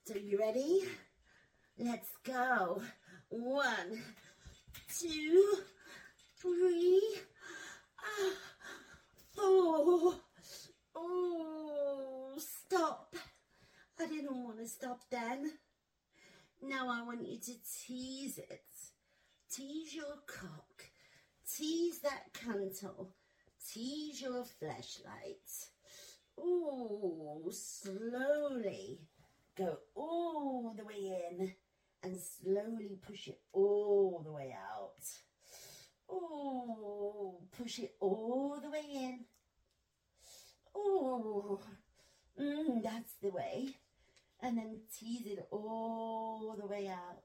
So 0.06 0.14
you 0.16 0.38
ready? 0.38 0.82
Let's 1.80 2.10
go. 2.24 2.84
One, 3.30 4.04
two, 5.00 5.56
three, 6.40 7.02
ah. 8.00 8.34
Oh, 9.38 10.16
stop. 12.38 13.16
I 14.00 14.06
didn't 14.06 14.44
want 14.44 14.60
to 14.60 14.68
stop 14.68 15.02
then. 15.10 15.52
Now 16.62 16.90
I 16.90 17.02
want 17.02 17.28
you 17.28 17.40
to 17.40 17.54
tease 17.88 18.38
it. 18.38 18.62
Tease 19.52 19.96
your 19.96 20.18
cock. 20.28 20.75
Tease 21.54 22.00
that 22.00 22.34
cantle. 22.34 23.14
Tease 23.72 24.22
your 24.22 24.44
fleshlight. 24.44 25.70
Ooh, 26.40 27.50
slowly. 27.52 29.00
Go 29.58 29.78
all 29.96 30.74
the 30.78 30.84
way 30.84 31.30
in 31.30 31.54
and 32.04 32.18
slowly 32.18 32.98
push 33.08 33.28
it 33.28 33.40
all 33.54 34.22
the 34.26 34.32
way 34.32 34.56
out. 34.56 35.06
Ooh, 36.12 37.38
push 37.58 37.80
it 37.80 37.96
all 38.00 38.60
the 38.62 38.70
way 38.70 38.86
in. 38.94 39.20
Ooh, 40.78 41.60
mm, 42.40 42.84
that's 42.84 43.14
the 43.22 43.30
way 43.30 43.76
and 44.42 44.58
then 44.58 44.80
tease 44.98 45.26
it 45.26 45.48
all 45.52 46.56
the 46.60 46.68
way 46.68 46.88
out. 46.88 47.24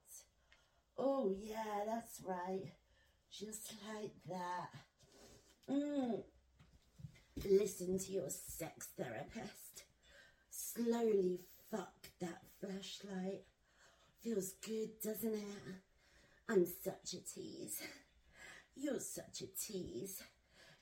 Oh, 0.96 1.34
yeah, 1.38 1.84
that's 1.86 2.20
right. 2.24 2.72
Just 3.30 3.74
like 3.94 4.14
that. 4.28 4.70
Mm. 5.70 6.22
Listen 7.48 7.98
to 7.98 8.12
your 8.12 8.28
sex 8.28 8.88
therapist. 8.98 9.84
Slowly 10.50 11.40
fuck 11.70 11.94
that 12.20 12.42
fleshlight. 12.62 13.42
Feels 14.22 14.52
good, 14.66 15.00
doesn't 15.02 15.34
it? 15.34 15.74
I'm 16.48 16.66
such 16.66 17.14
a 17.14 17.24
tease. 17.24 17.80
You're 18.74 19.00
such 19.00 19.42
a 19.42 19.46
tease. 19.46 20.22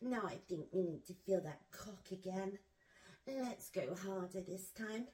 Now 0.01 0.23
I 0.27 0.37
think 0.49 0.67
we 0.73 0.83
need 0.83 1.05
to 1.07 1.15
feel 1.15 1.41
that 1.43 1.61
cock 1.71 2.07
again. 2.11 2.59
Let's 3.27 3.69
go 3.69 3.95
harder 3.95 4.41
this 4.41 4.71
time. 4.71 5.07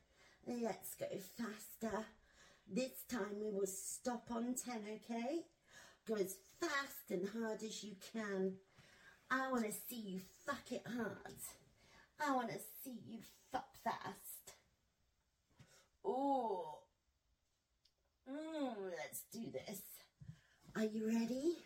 Let's 0.47 0.94
go 0.94 1.07
faster. 1.37 2.05
This 2.70 3.03
time 3.09 3.40
we 3.40 3.51
will 3.51 3.66
stop 3.66 4.29
on 4.31 4.55
10, 4.55 4.83
okay? 4.97 5.40
Go 6.07 6.17
as 6.17 6.37
fast 6.61 7.11
and 7.11 7.27
hard 7.29 7.62
as 7.62 7.83
you 7.83 7.93
can. 8.12 8.53
I 9.31 9.51
want 9.51 9.64
to 9.64 9.73
see 9.73 9.97
you 9.97 10.21
fuck 10.45 10.71
it 10.71 10.83
hard. 10.87 11.35
I 12.21 12.35
want 12.35 12.51
to 12.51 12.59
see 12.83 12.99
you 13.09 13.19
fuck 13.51 13.69
fast. 13.83 14.55
Oh. 16.05 16.79
Mm, 18.31 18.75
let's 18.99 19.23
do 19.33 19.51
this. 19.51 19.81
Are 20.77 20.85
you 20.85 21.07
ready? 21.07 21.57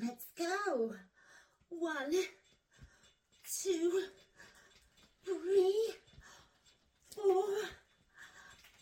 Let's 0.00 0.26
go. 0.38 0.92
One, 1.68 2.12
two, 3.62 4.02
three, 5.24 5.94
four, 7.14 7.44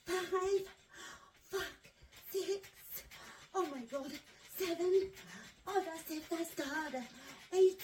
five, 0.04 0.66
fuck, 1.50 1.64
six. 2.30 2.68
Oh 3.54 3.66
my 3.74 3.82
god, 3.90 4.12
seven. 4.66 5.10
Oh, 5.66 5.82
that's 5.84 6.10
it, 6.10 6.22
that's 6.30 6.68
harder. 6.68 7.04
Eight. 7.52 7.82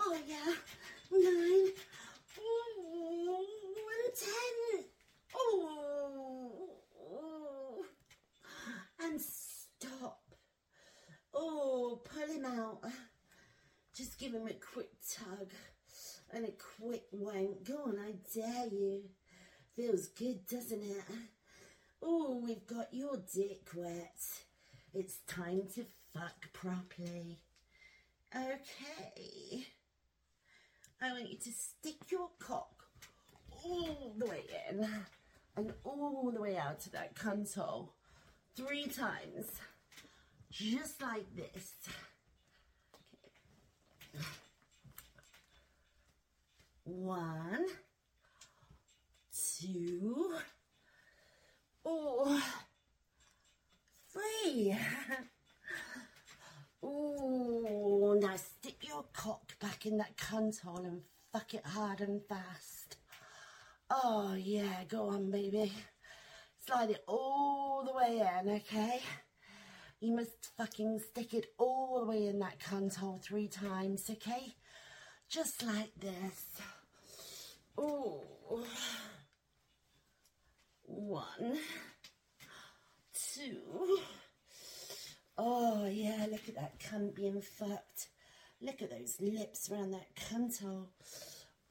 Oh 0.00 0.16
yeah, 0.26 0.54
nine. 1.12 1.72
Oh, 2.40 3.46
and 3.94 4.14
ten. 4.18 4.84
Oh. 5.36 6.74
and 9.02 9.20
stop. 9.20 10.22
Oh, 11.32 12.00
pull 12.04 12.26
him 12.26 12.44
out. 12.44 12.80
Just 13.96 14.18
give 14.18 14.32
him 14.32 14.46
a 14.46 14.54
quick 14.54 14.90
tug 15.16 15.50
and 16.32 16.44
a 16.44 16.52
quick 16.80 17.04
wank. 17.12 17.64
Go 17.64 17.84
on, 17.86 17.98
I 17.98 18.14
dare 18.34 18.66
you. 18.72 19.02
Feels 19.76 20.08
good, 20.08 20.46
doesn't 20.46 20.82
it? 20.82 21.04
Oh, 22.02 22.42
we've 22.44 22.66
got 22.66 22.92
your 22.92 23.16
dick 23.32 23.68
wet. 23.74 24.20
It's 24.96 25.18
time 25.26 25.62
to 25.74 25.84
fuck 26.12 26.52
properly. 26.52 27.40
Okay. 28.32 29.66
I 31.02 31.10
want 31.10 31.28
you 31.28 31.36
to 31.36 31.50
stick 31.50 31.96
your 32.12 32.28
cock 32.38 32.84
all 33.64 34.14
the 34.16 34.26
way 34.26 34.44
in 34.70 34.88
and 35.56 35.72
all 35.82 36.30
the 36.32 36.40
way 36.40 36.56
out 36.56 36.78
to 36.82 36.92
that 36.92 37.16
console 37.16 37.92
three 38.54 38.86
times, 38.86 39.50
just 40.52 41.02
like 41.02 41.26
this. 41.34 41.74
Okay. 44.14 44.24
One, 46.84 47.66
two, 49.60 50.36
oh, 51.84 52.42
three. 54.24 54.76
Ooh, 56.84 58.18
now 58.20 58.36
stick 58.36 58.76
your 58.82 59.04
cock 59.12 59.58
back 59.60 59.86
in 59.86 59.96
that 59.98 60.16
cunt 60.16 60.60
hole 60.60 60.84
and 60.84 61.02
fuck 61.32 61.54
it 61.54 61.64
hard 61.64 62.00
and 62.00 62.22
fast. 62.28 62.96
Oh, 63.90 64.34
yeah, 64.38 64.84
go 64.88 65.08
on, 65.08 65.30
baby. 65.30 65.72
Slide 66.66 66.90
it 66.90 67.04
all 67.06 67.84
the 67.84 67.94
way 67.94 68.26
in, 68.40 68.50
okay? 68.56 69.00
You 70.00 70.14
must 70.16 70.50
fucking 70.56 71.00
stick 71.10 71.34
it 71.34 71.46
all 71.58 72.00
the 72.00 72.06
way 72.06 72.26
in 72.26 72.38
that 72.40 72.58
cunt 72.58 72.96
hole 72.96 73.20
three 73.22 73.48
times, 73.48 74.10
okay? 74.10 74.54
Just 75.28 75.64
like 75.64 75.92
this. 75.98 76.60
Ooh. 77.78 78.20
One, 80.86 81.58
two. 83.34 83.98
Oh, 85.36 85.86
yeah, 85.86 86.23
look 86.34 86.48
at 86.48 86.56
that 86.56 86.80
cunt 86.80 87.14
being 87.14 87.40
fucked. 87.40 88.08
Look 88.60 88.82
at 88.82 88.90
those 88.90 89.20
lips 89.20 89.70
around 89.70 89.92
that 89.92 90.16
cunt 90.16 90.60
hole. 90.60 90.88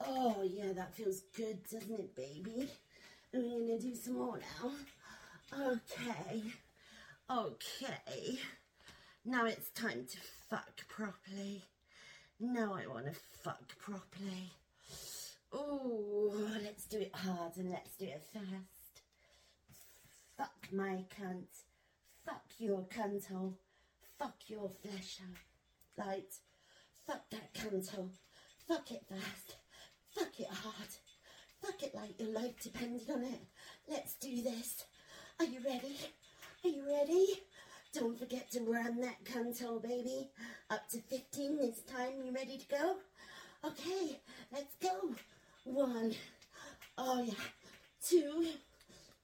Oh, 0.00 0.42
yeah, 0.42 0.72
that 0.72 0.94
feels 0.94 1.20
good, 1.36 1.58
doesn't 1.70 2.00
it, 2.00 2.16
baby? 2.16 2.70
We're 3.30 3.42
going 3.42 3.66
to 3.66 3.78
do 3.78 3.94
some 3.94 4.14
more 4.14 4.38
now. 4.38 4.70
Okay. 5.52 6.42
Okay. 7.30 8.38
Now 9.26 9.44
it's 9.44 9.68
time 9.70 10.06
to 10.10 10.18
fuck 10.48 10.88
properly. 10.88 11.64
Now 12.40 12.74
I 12.74 12.86
want 12.86 13.04
to 13.04 13.12
fuck 13.42 13.68
properly. 13.78 14.50
Oh, 15.52 16.32
let's 16.62 16.86
do 16.86 17.00
it 17.00 17.14
hard 17.14 17.58
and 17.58 17.70
let's 17.70 17.96
do 17.96 18.06
it 18.06 18.22
fast. 18.32 19.02
Fuck 20.38 20.72
my 20.72 21.04
cunt. 21.20 21.48
Fuck 22.24 22.44
your 22.58 22.86
cunthole. 22.86 23.56
Fuck 24.24 24.48
your 24.48 24.70
flesh 24.80 25.18
out. 25.20 26.06
Light. 26.06 26.32
Fuck 27.06 27.28
that 27.28 27.52
cunthole. 27.52 28.08
Fuck 28.66 28.90
it 28.90 29.04
fast. 29.06 29.56
Fuck 30.14 30.40
it 30.40 30.48
hard. 30.48 30.88
Fuck 31.60 31.82
it 31.82 31.94
like 31.94 32.18
your 32.18 32.30
life 32.30 32.58
depended 32.62 33.10
on 33.10 33.22
it. 33.22 33.42
Let's 33.86 34.14
do 34.14 34.40
this. 34.40 34.86
Are 35.38 35.44
you 35.44 35.60
ready? 35.62 35.98
Are 36.64 36.70
you 36.70 36.86
ready? 36.86 37.26
Don't 37.92 38.18
forget 38.18 38.50
to 38.52 38.60
run 38.60 38.98
that 39.02 39.22
cunthole, 39.26 39.82
baby. 39.82 40.30
Up 40.70 40.88
to 40.88 41.02
15 41.02 41.58
this 41.58 41.82
time. 41.82 42.12
You 42.24 42.32
ready 42.32 42.56
to 42.56 42.66
go? 42.66 42.96
Okay, 43.62 44.20
let's 44.50 44.74
go. 44.76 45.14
One. 45.64 46.14
Oh, 46.96 47.22
yeah. 47.22 47.44
Two. 48.02 48.46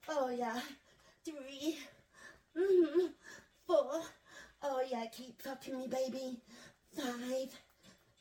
Oh, 0.07 0.29
yeah. 0.29 0.61
Three. 1.25 1.79
Mm-hmm. 2.55 3.07
Four. 3.65 4.03
Oh, 4.63 4.81
yeah. 4.89 5.05
Keep 5.11 5.41
fucking 5.41 5.77
me, 5.77 5.87
baby. 5.87 6.39
Five. 6.95 7.51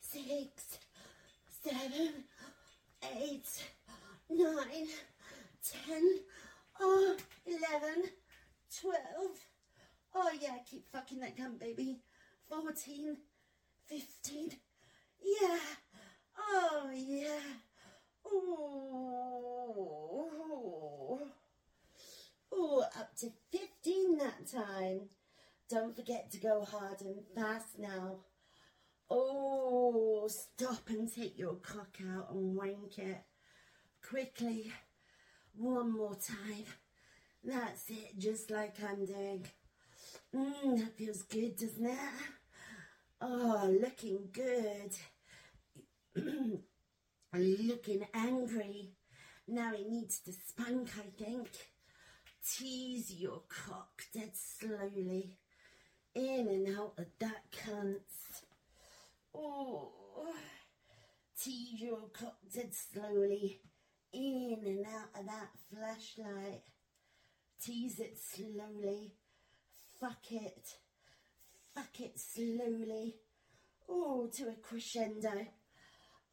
Six. 0.01 0.79
Seven. 1.63 2.25
Eight. 3.17 3.65
Nine. 4.29 4.89
Ten. 5.63 6.21
Oh, 6.81 7.17
eleven. 7.47 8.05
Twelve. 8.81 9.37
Oh, 10.15 10.31
yeah. 10.41 10.59
Keep 10.71 10.91
fucking 10.91 11.21
that 11.21 11.37
cunt, 11.37 11.59
baby. 11.59 12.01
Fourteen, 12.49 13.17
fifteen. 13.87 14.51
Yeah. 15.23 15.59
Oh, 16.39 16.91
yeah. 16.93 17.39
Ooh. 18.33 18.81
Ooh, 22.53 22.83
up 22.99 23.17
to 23.19 23.31
15 23.53 24.19
that 24.19 24.47
time. 24.47 25.09
Don't 25.71 25.95
forget 25.95 26.33
to 26.33 26.39
go 26.39 26.65
hard 26.65 27.01
and 27.03 27.23
fast 27.33 27.79
now. 27.79 28.17
Oh, 29.09 30.29
stop 30.29 30.89
and 30.89 31.13
take 31.13 31.39
your 31.39 31.55
cock 31.55 31.97
out 32.13 32.33
and 32.33 32.57
wank 32.57 32.99
it. 32.99 33.23
Quickly. 34.03 34.73
One 35.55 35.97
more 35.97 36.15
time. 36.17 36.65
That's 37.45 37.89
it, 37.89 38.19
just 38.19 38.51
like 38.51 38.75
I'm 38.83 39.07
doing. 39.07 39.47
Mmm, 40.35 40.79
that 40.79 40.97
feels 40.97 41.23
good, 41.23 41.57
doesn't 41.57 41.87
it? 41.87 41.99
Oh, 43.21 43.71
looking 43.81 44.29
good. 44.33 44.93
looking 47.33 48.07
angry. 48.13 48.91
Now 49.47 49.73
he 49.77 49.85
needs 49.85 50.19
to 50.21 50.33
spank, 50.33 50.89
I 50.99 51.23
think. 51.23 51.49
Tease 52.57 53.13
your 53.13 53.43
cock 53.49 54.03
dead 54.13 54.33
slowly. 54.35 55.37
In 56.15 56.49
and 56.49 56.77
out 56.77 56.95
of 56.99 57.07
that 57.21 57.45
cunt. 57.53 58.01
Oh, 59.33 59.93
tease 61.41 61.81
your 61.81 62.09
cock 62.13 62.37
dead 62.53 62.75
slowly. 62.75 63.61
In 64.13 64.59
and 64.67 64.87
out 64.87 65.21
of 65.21 65.27
that 65.27 65.51
fleshlight. 65.73 66.63
Tease 67.63 68.01
it 68.01 68.19
slowly. 68.19 69.13
Fuck 70.01 70.33
it. 70.33 70.75
Fuck 71.75 72.01
it 72.01 72.19
slowly. 72.19 73.15
Oh, 73.89 74.29
to 74.35 74.49
a 74.49 74.55
crescendo. 74.55 75.47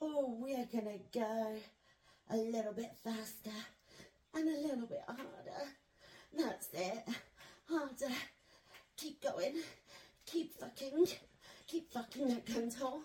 Oh, 0.02 0.38
we're 0.40 0.68
gonna 0.74 0.98
go 1.14 1.56
a 2.32 2.38
little 2.38 2.74
bit 2.74 2.94
faster 3.04 3.52
and 4.34 4.48
a 4.48 4.62
little 4.68 4.88
bit 4.88 5.04
harder. 5.06 5.70
That's 6.36 6.70
it. 6.74 7.04
Harder. 7.70 8.16
Keep 8.98 9.22
going. 9.22 9.54
Keep 10.26 10.60
fucking. 10.60 11.08
Keep 11.68 11.92
fucking 11.92 12.30
that 12.30 12.46
control. 12.46 13.02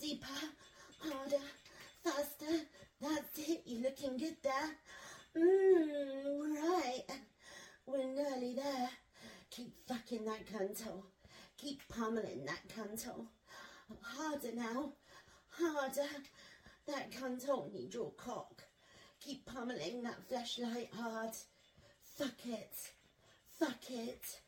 Deeper. 0.00 0.26
Harder. 1.00 1.42
Faster. 2.02 2.66
That's 3.00 3.38
it. 3.38 3.62
You're 3.66 3.82
looking 3.82 4.16
good 4.16 4.36
there. 4.42 4.70
Mmm, 5.36 6.54
right. 6.54 7.02
We're 7.86 8.06
nearly 8.06 8.54
there. 8.54 8.90
Keep 9.50 9.74
fucking 9.88 10.24
that 10.24 10.46
control. 10.46 11.04
Keep 11.58 11.80
pummeling 11.88 12.46
that 12.46 12.68
control. 12.72 13.26
Harder 14.02 14.54
now. 14.54 14.92
Harder. 15.50 16.08
That 16.86 17.10
cunt 17.10 17.46
don't 17.46 17.72
need 17.72 17.92
your 17.92 18.12
cock. 18.12 18.62
Keep 19.20 19.46
pummeling 19.46 20.02
that 20.02 20.28
fleshlight 20.30 20.92
hard. 20.92 21.34
Fuck 22.02 22.46
it. 22.46 22.92
fuck 23.58 23.90
it. 23.90 24.40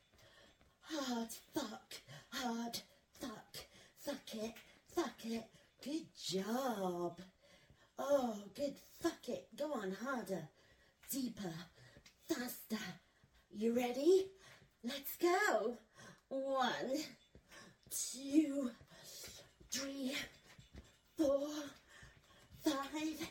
Hard 0.89 1.29
fuck, 1.55 1.95
hard 2.31 2.79
fuck, 3.21 3.57
fuck 3.99 4.35
it, 4.35 4.55
fuck 4.95 5.25
it. 5.25 5.45
Good 5.83 6.07
job. 6.17 7.21
Oh, 7.99 8.35
good. 8.55 8.75
Fuck 9.01 9.29
it. 9.29 9.49
Go 9.59 9.73
on, 9.73 9.93
harder, 10.03 10.49
deeper, 11.11 11.53
faster. 12.29 12.83
You 13.51 13.75
ready? 13.75 14.27
Let's 14.85 15.17
go. 15.17 15.75
One, 16.29 16.99
two, 17.91 18.71
three, 19.71 20.15
four, 21.17 21.49
five, 22.65 23.31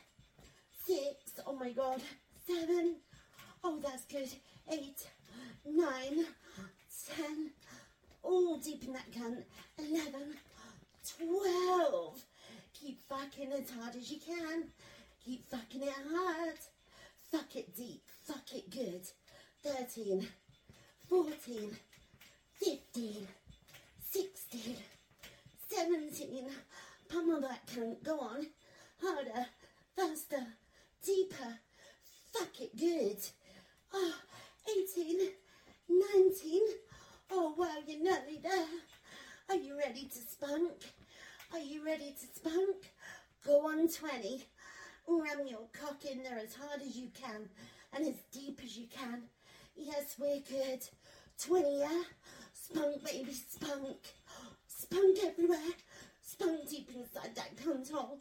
six. 0.86 1.40
Oh 1.46 1.56
my 1.56 1.72
god. 1.72 2.02
Seven. 2.48 2.96
Oh, 3.64 3.80
that's 3.82 4.06
good. 4.06 4.30
Eight, 4.72 5.08
nine, 5.66 6.26
ten. 7.06 7.52
all 8.24 8.58
deep 8.58 8.84
in 8.84 8.94
that 8.94 9.12
cunt. 9.12 9.44
Eleven, 9.78 10.36
twelve. 11.18 12.24
Keep 12.74 13.00
fucking 13.08 13.52
as 13.54 13.70
hard 13.70 13.96
as 13.96 14.12
you 14.12 14.18
can. 14.20 14.66
Keep 15.24 15.50
fucking 15.50 15.84
it 15.84 15.94
hard. 16.12 16.56
Fuck 17.32 17.56
it 17.56 17.76
deep. 17.76 18.04
Fuck 18.24 18.54
it 18.54 18.70
good. 18.70 19.02
13, 19.64 20.28
14, 21.10 21.78
15, 22.60 23.28
16, 24.12 24.76
17. 25.70 26.50
Pummel 27.10 27.42
that 27.42 27.66
cunt. 27.68 28.04
Go 28.04 28.20
on. 28.20 28.48
Harder. 29.02 29.48
Faster. 29.96 30.46
Deeper. 31.04 31.60
Fuck 32.34 32.62
it 32.62 32.78
good. 32.78 33.18
Oh, 33.94 34.14
18, 34.70 35.30
19. 35.90 36.62
Oh, 37.32 37.54
well, 37.58 37.82
you're 37.88 38.04
nearly 38.04 38.40
there. 38.42 38.68
Are 39.50 39.56
you 39.56 39.78
ready 39.78 40.10
to 40.14 40.20
spunk? 40.20 40.74
Are 41.54 41.60
you 41.60 41.84
ready 41.86 42.16
to 42.20 42.40
spunk? 42.40 42.92
Go 43.46 43.68
on 43.68 43.88
20. 43.88 44.44
Ram 45.08 45.48
your 45.48 45.68
cock 45.74 46.04
in 46.12 46.24
there 46.24 46.38
as 46.38 46.56
hard 46.56 46.82
as 46.82 46.96
you 46.96 47.10
can 47.14 47.48
and 47.94 48.08
as 48.08 48.16
deep 48.32 48.60
as 48.64 48.78
you 48.78 48.88
can. 48.88 49.24
Yes, 49.76 50.16
we're 50.20 50.40
good. 50.40 50.82
20, 51.44 51.80
yeah? 51.80 52.04
Spunk, 52.54 53.04
baby, 53.04 53.34
spunk. 53.34 53.98
Spunk 54.68 55.18
everywhere. 55.24 55.74
Spunk 56.22 56.70
deep 56.70 56.90
inside 56.96 57.36
that 57.36 57.56
cunt 57.58 57.92
hole. 57.92 58.20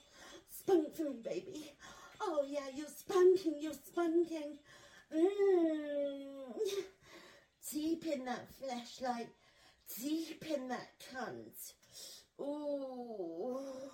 Spunk 0.50 0.94
for 0.94 1.04
me, 1.04 1.20
baby. 1.22 1.72
Oh, 2.20 2.44
yeah, 2.46 2.68
you're 2.74 2.86
spunking, 2.86 3.60
you're 3.60 3.72
spunking. 3.72 4.58
Mmm. 5.14 6.84
Deep 7.72 8.06
in 8.06 8.24
that 8.26 8.46
fleshlight. 8.60 9.28
Deep 9.98 10.44
in 10.54 10.68
that 10.68 10.88
cunt. 11.12 11.72
Ooh. 12.40 13.90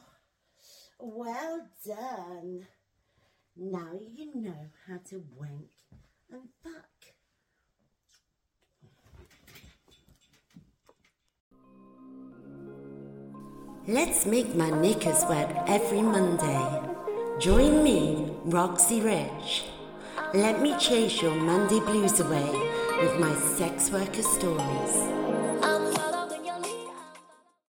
Well 0.99 1.69
done. 1.87 2.67
Now 3.57 3.93
you 4.01 4.35
know 4.35 4.67
how 4.87 4.99
to 5.11 5.25
wank 5.37 5.71
and 6.33 6.49
fuck. 6.63 6.75
Let's 13.87 14.27
make 14.27 14.55
my 14.55 14.71
knickers 14.71 15.25
wet 15.29 15.65
every 15.67 16.03
Monday. 16.03 16.81
Join 17.39 17.83
me, 17.83 18.31
Roxy 18.45 19.01
Rich. 19.01 19.65
Let 20.35 20.61
me 20.61 20.77
chase 20.79 21.23
your 21.23 21.35
Monday 21.35 21.81
blues 21.81 22.21
away 22.21 22.70
with 23.01 23.19
my 23.19 23.35
sex 23.57 23.91
worker 23.91 24.23
stories. 24.23 25.20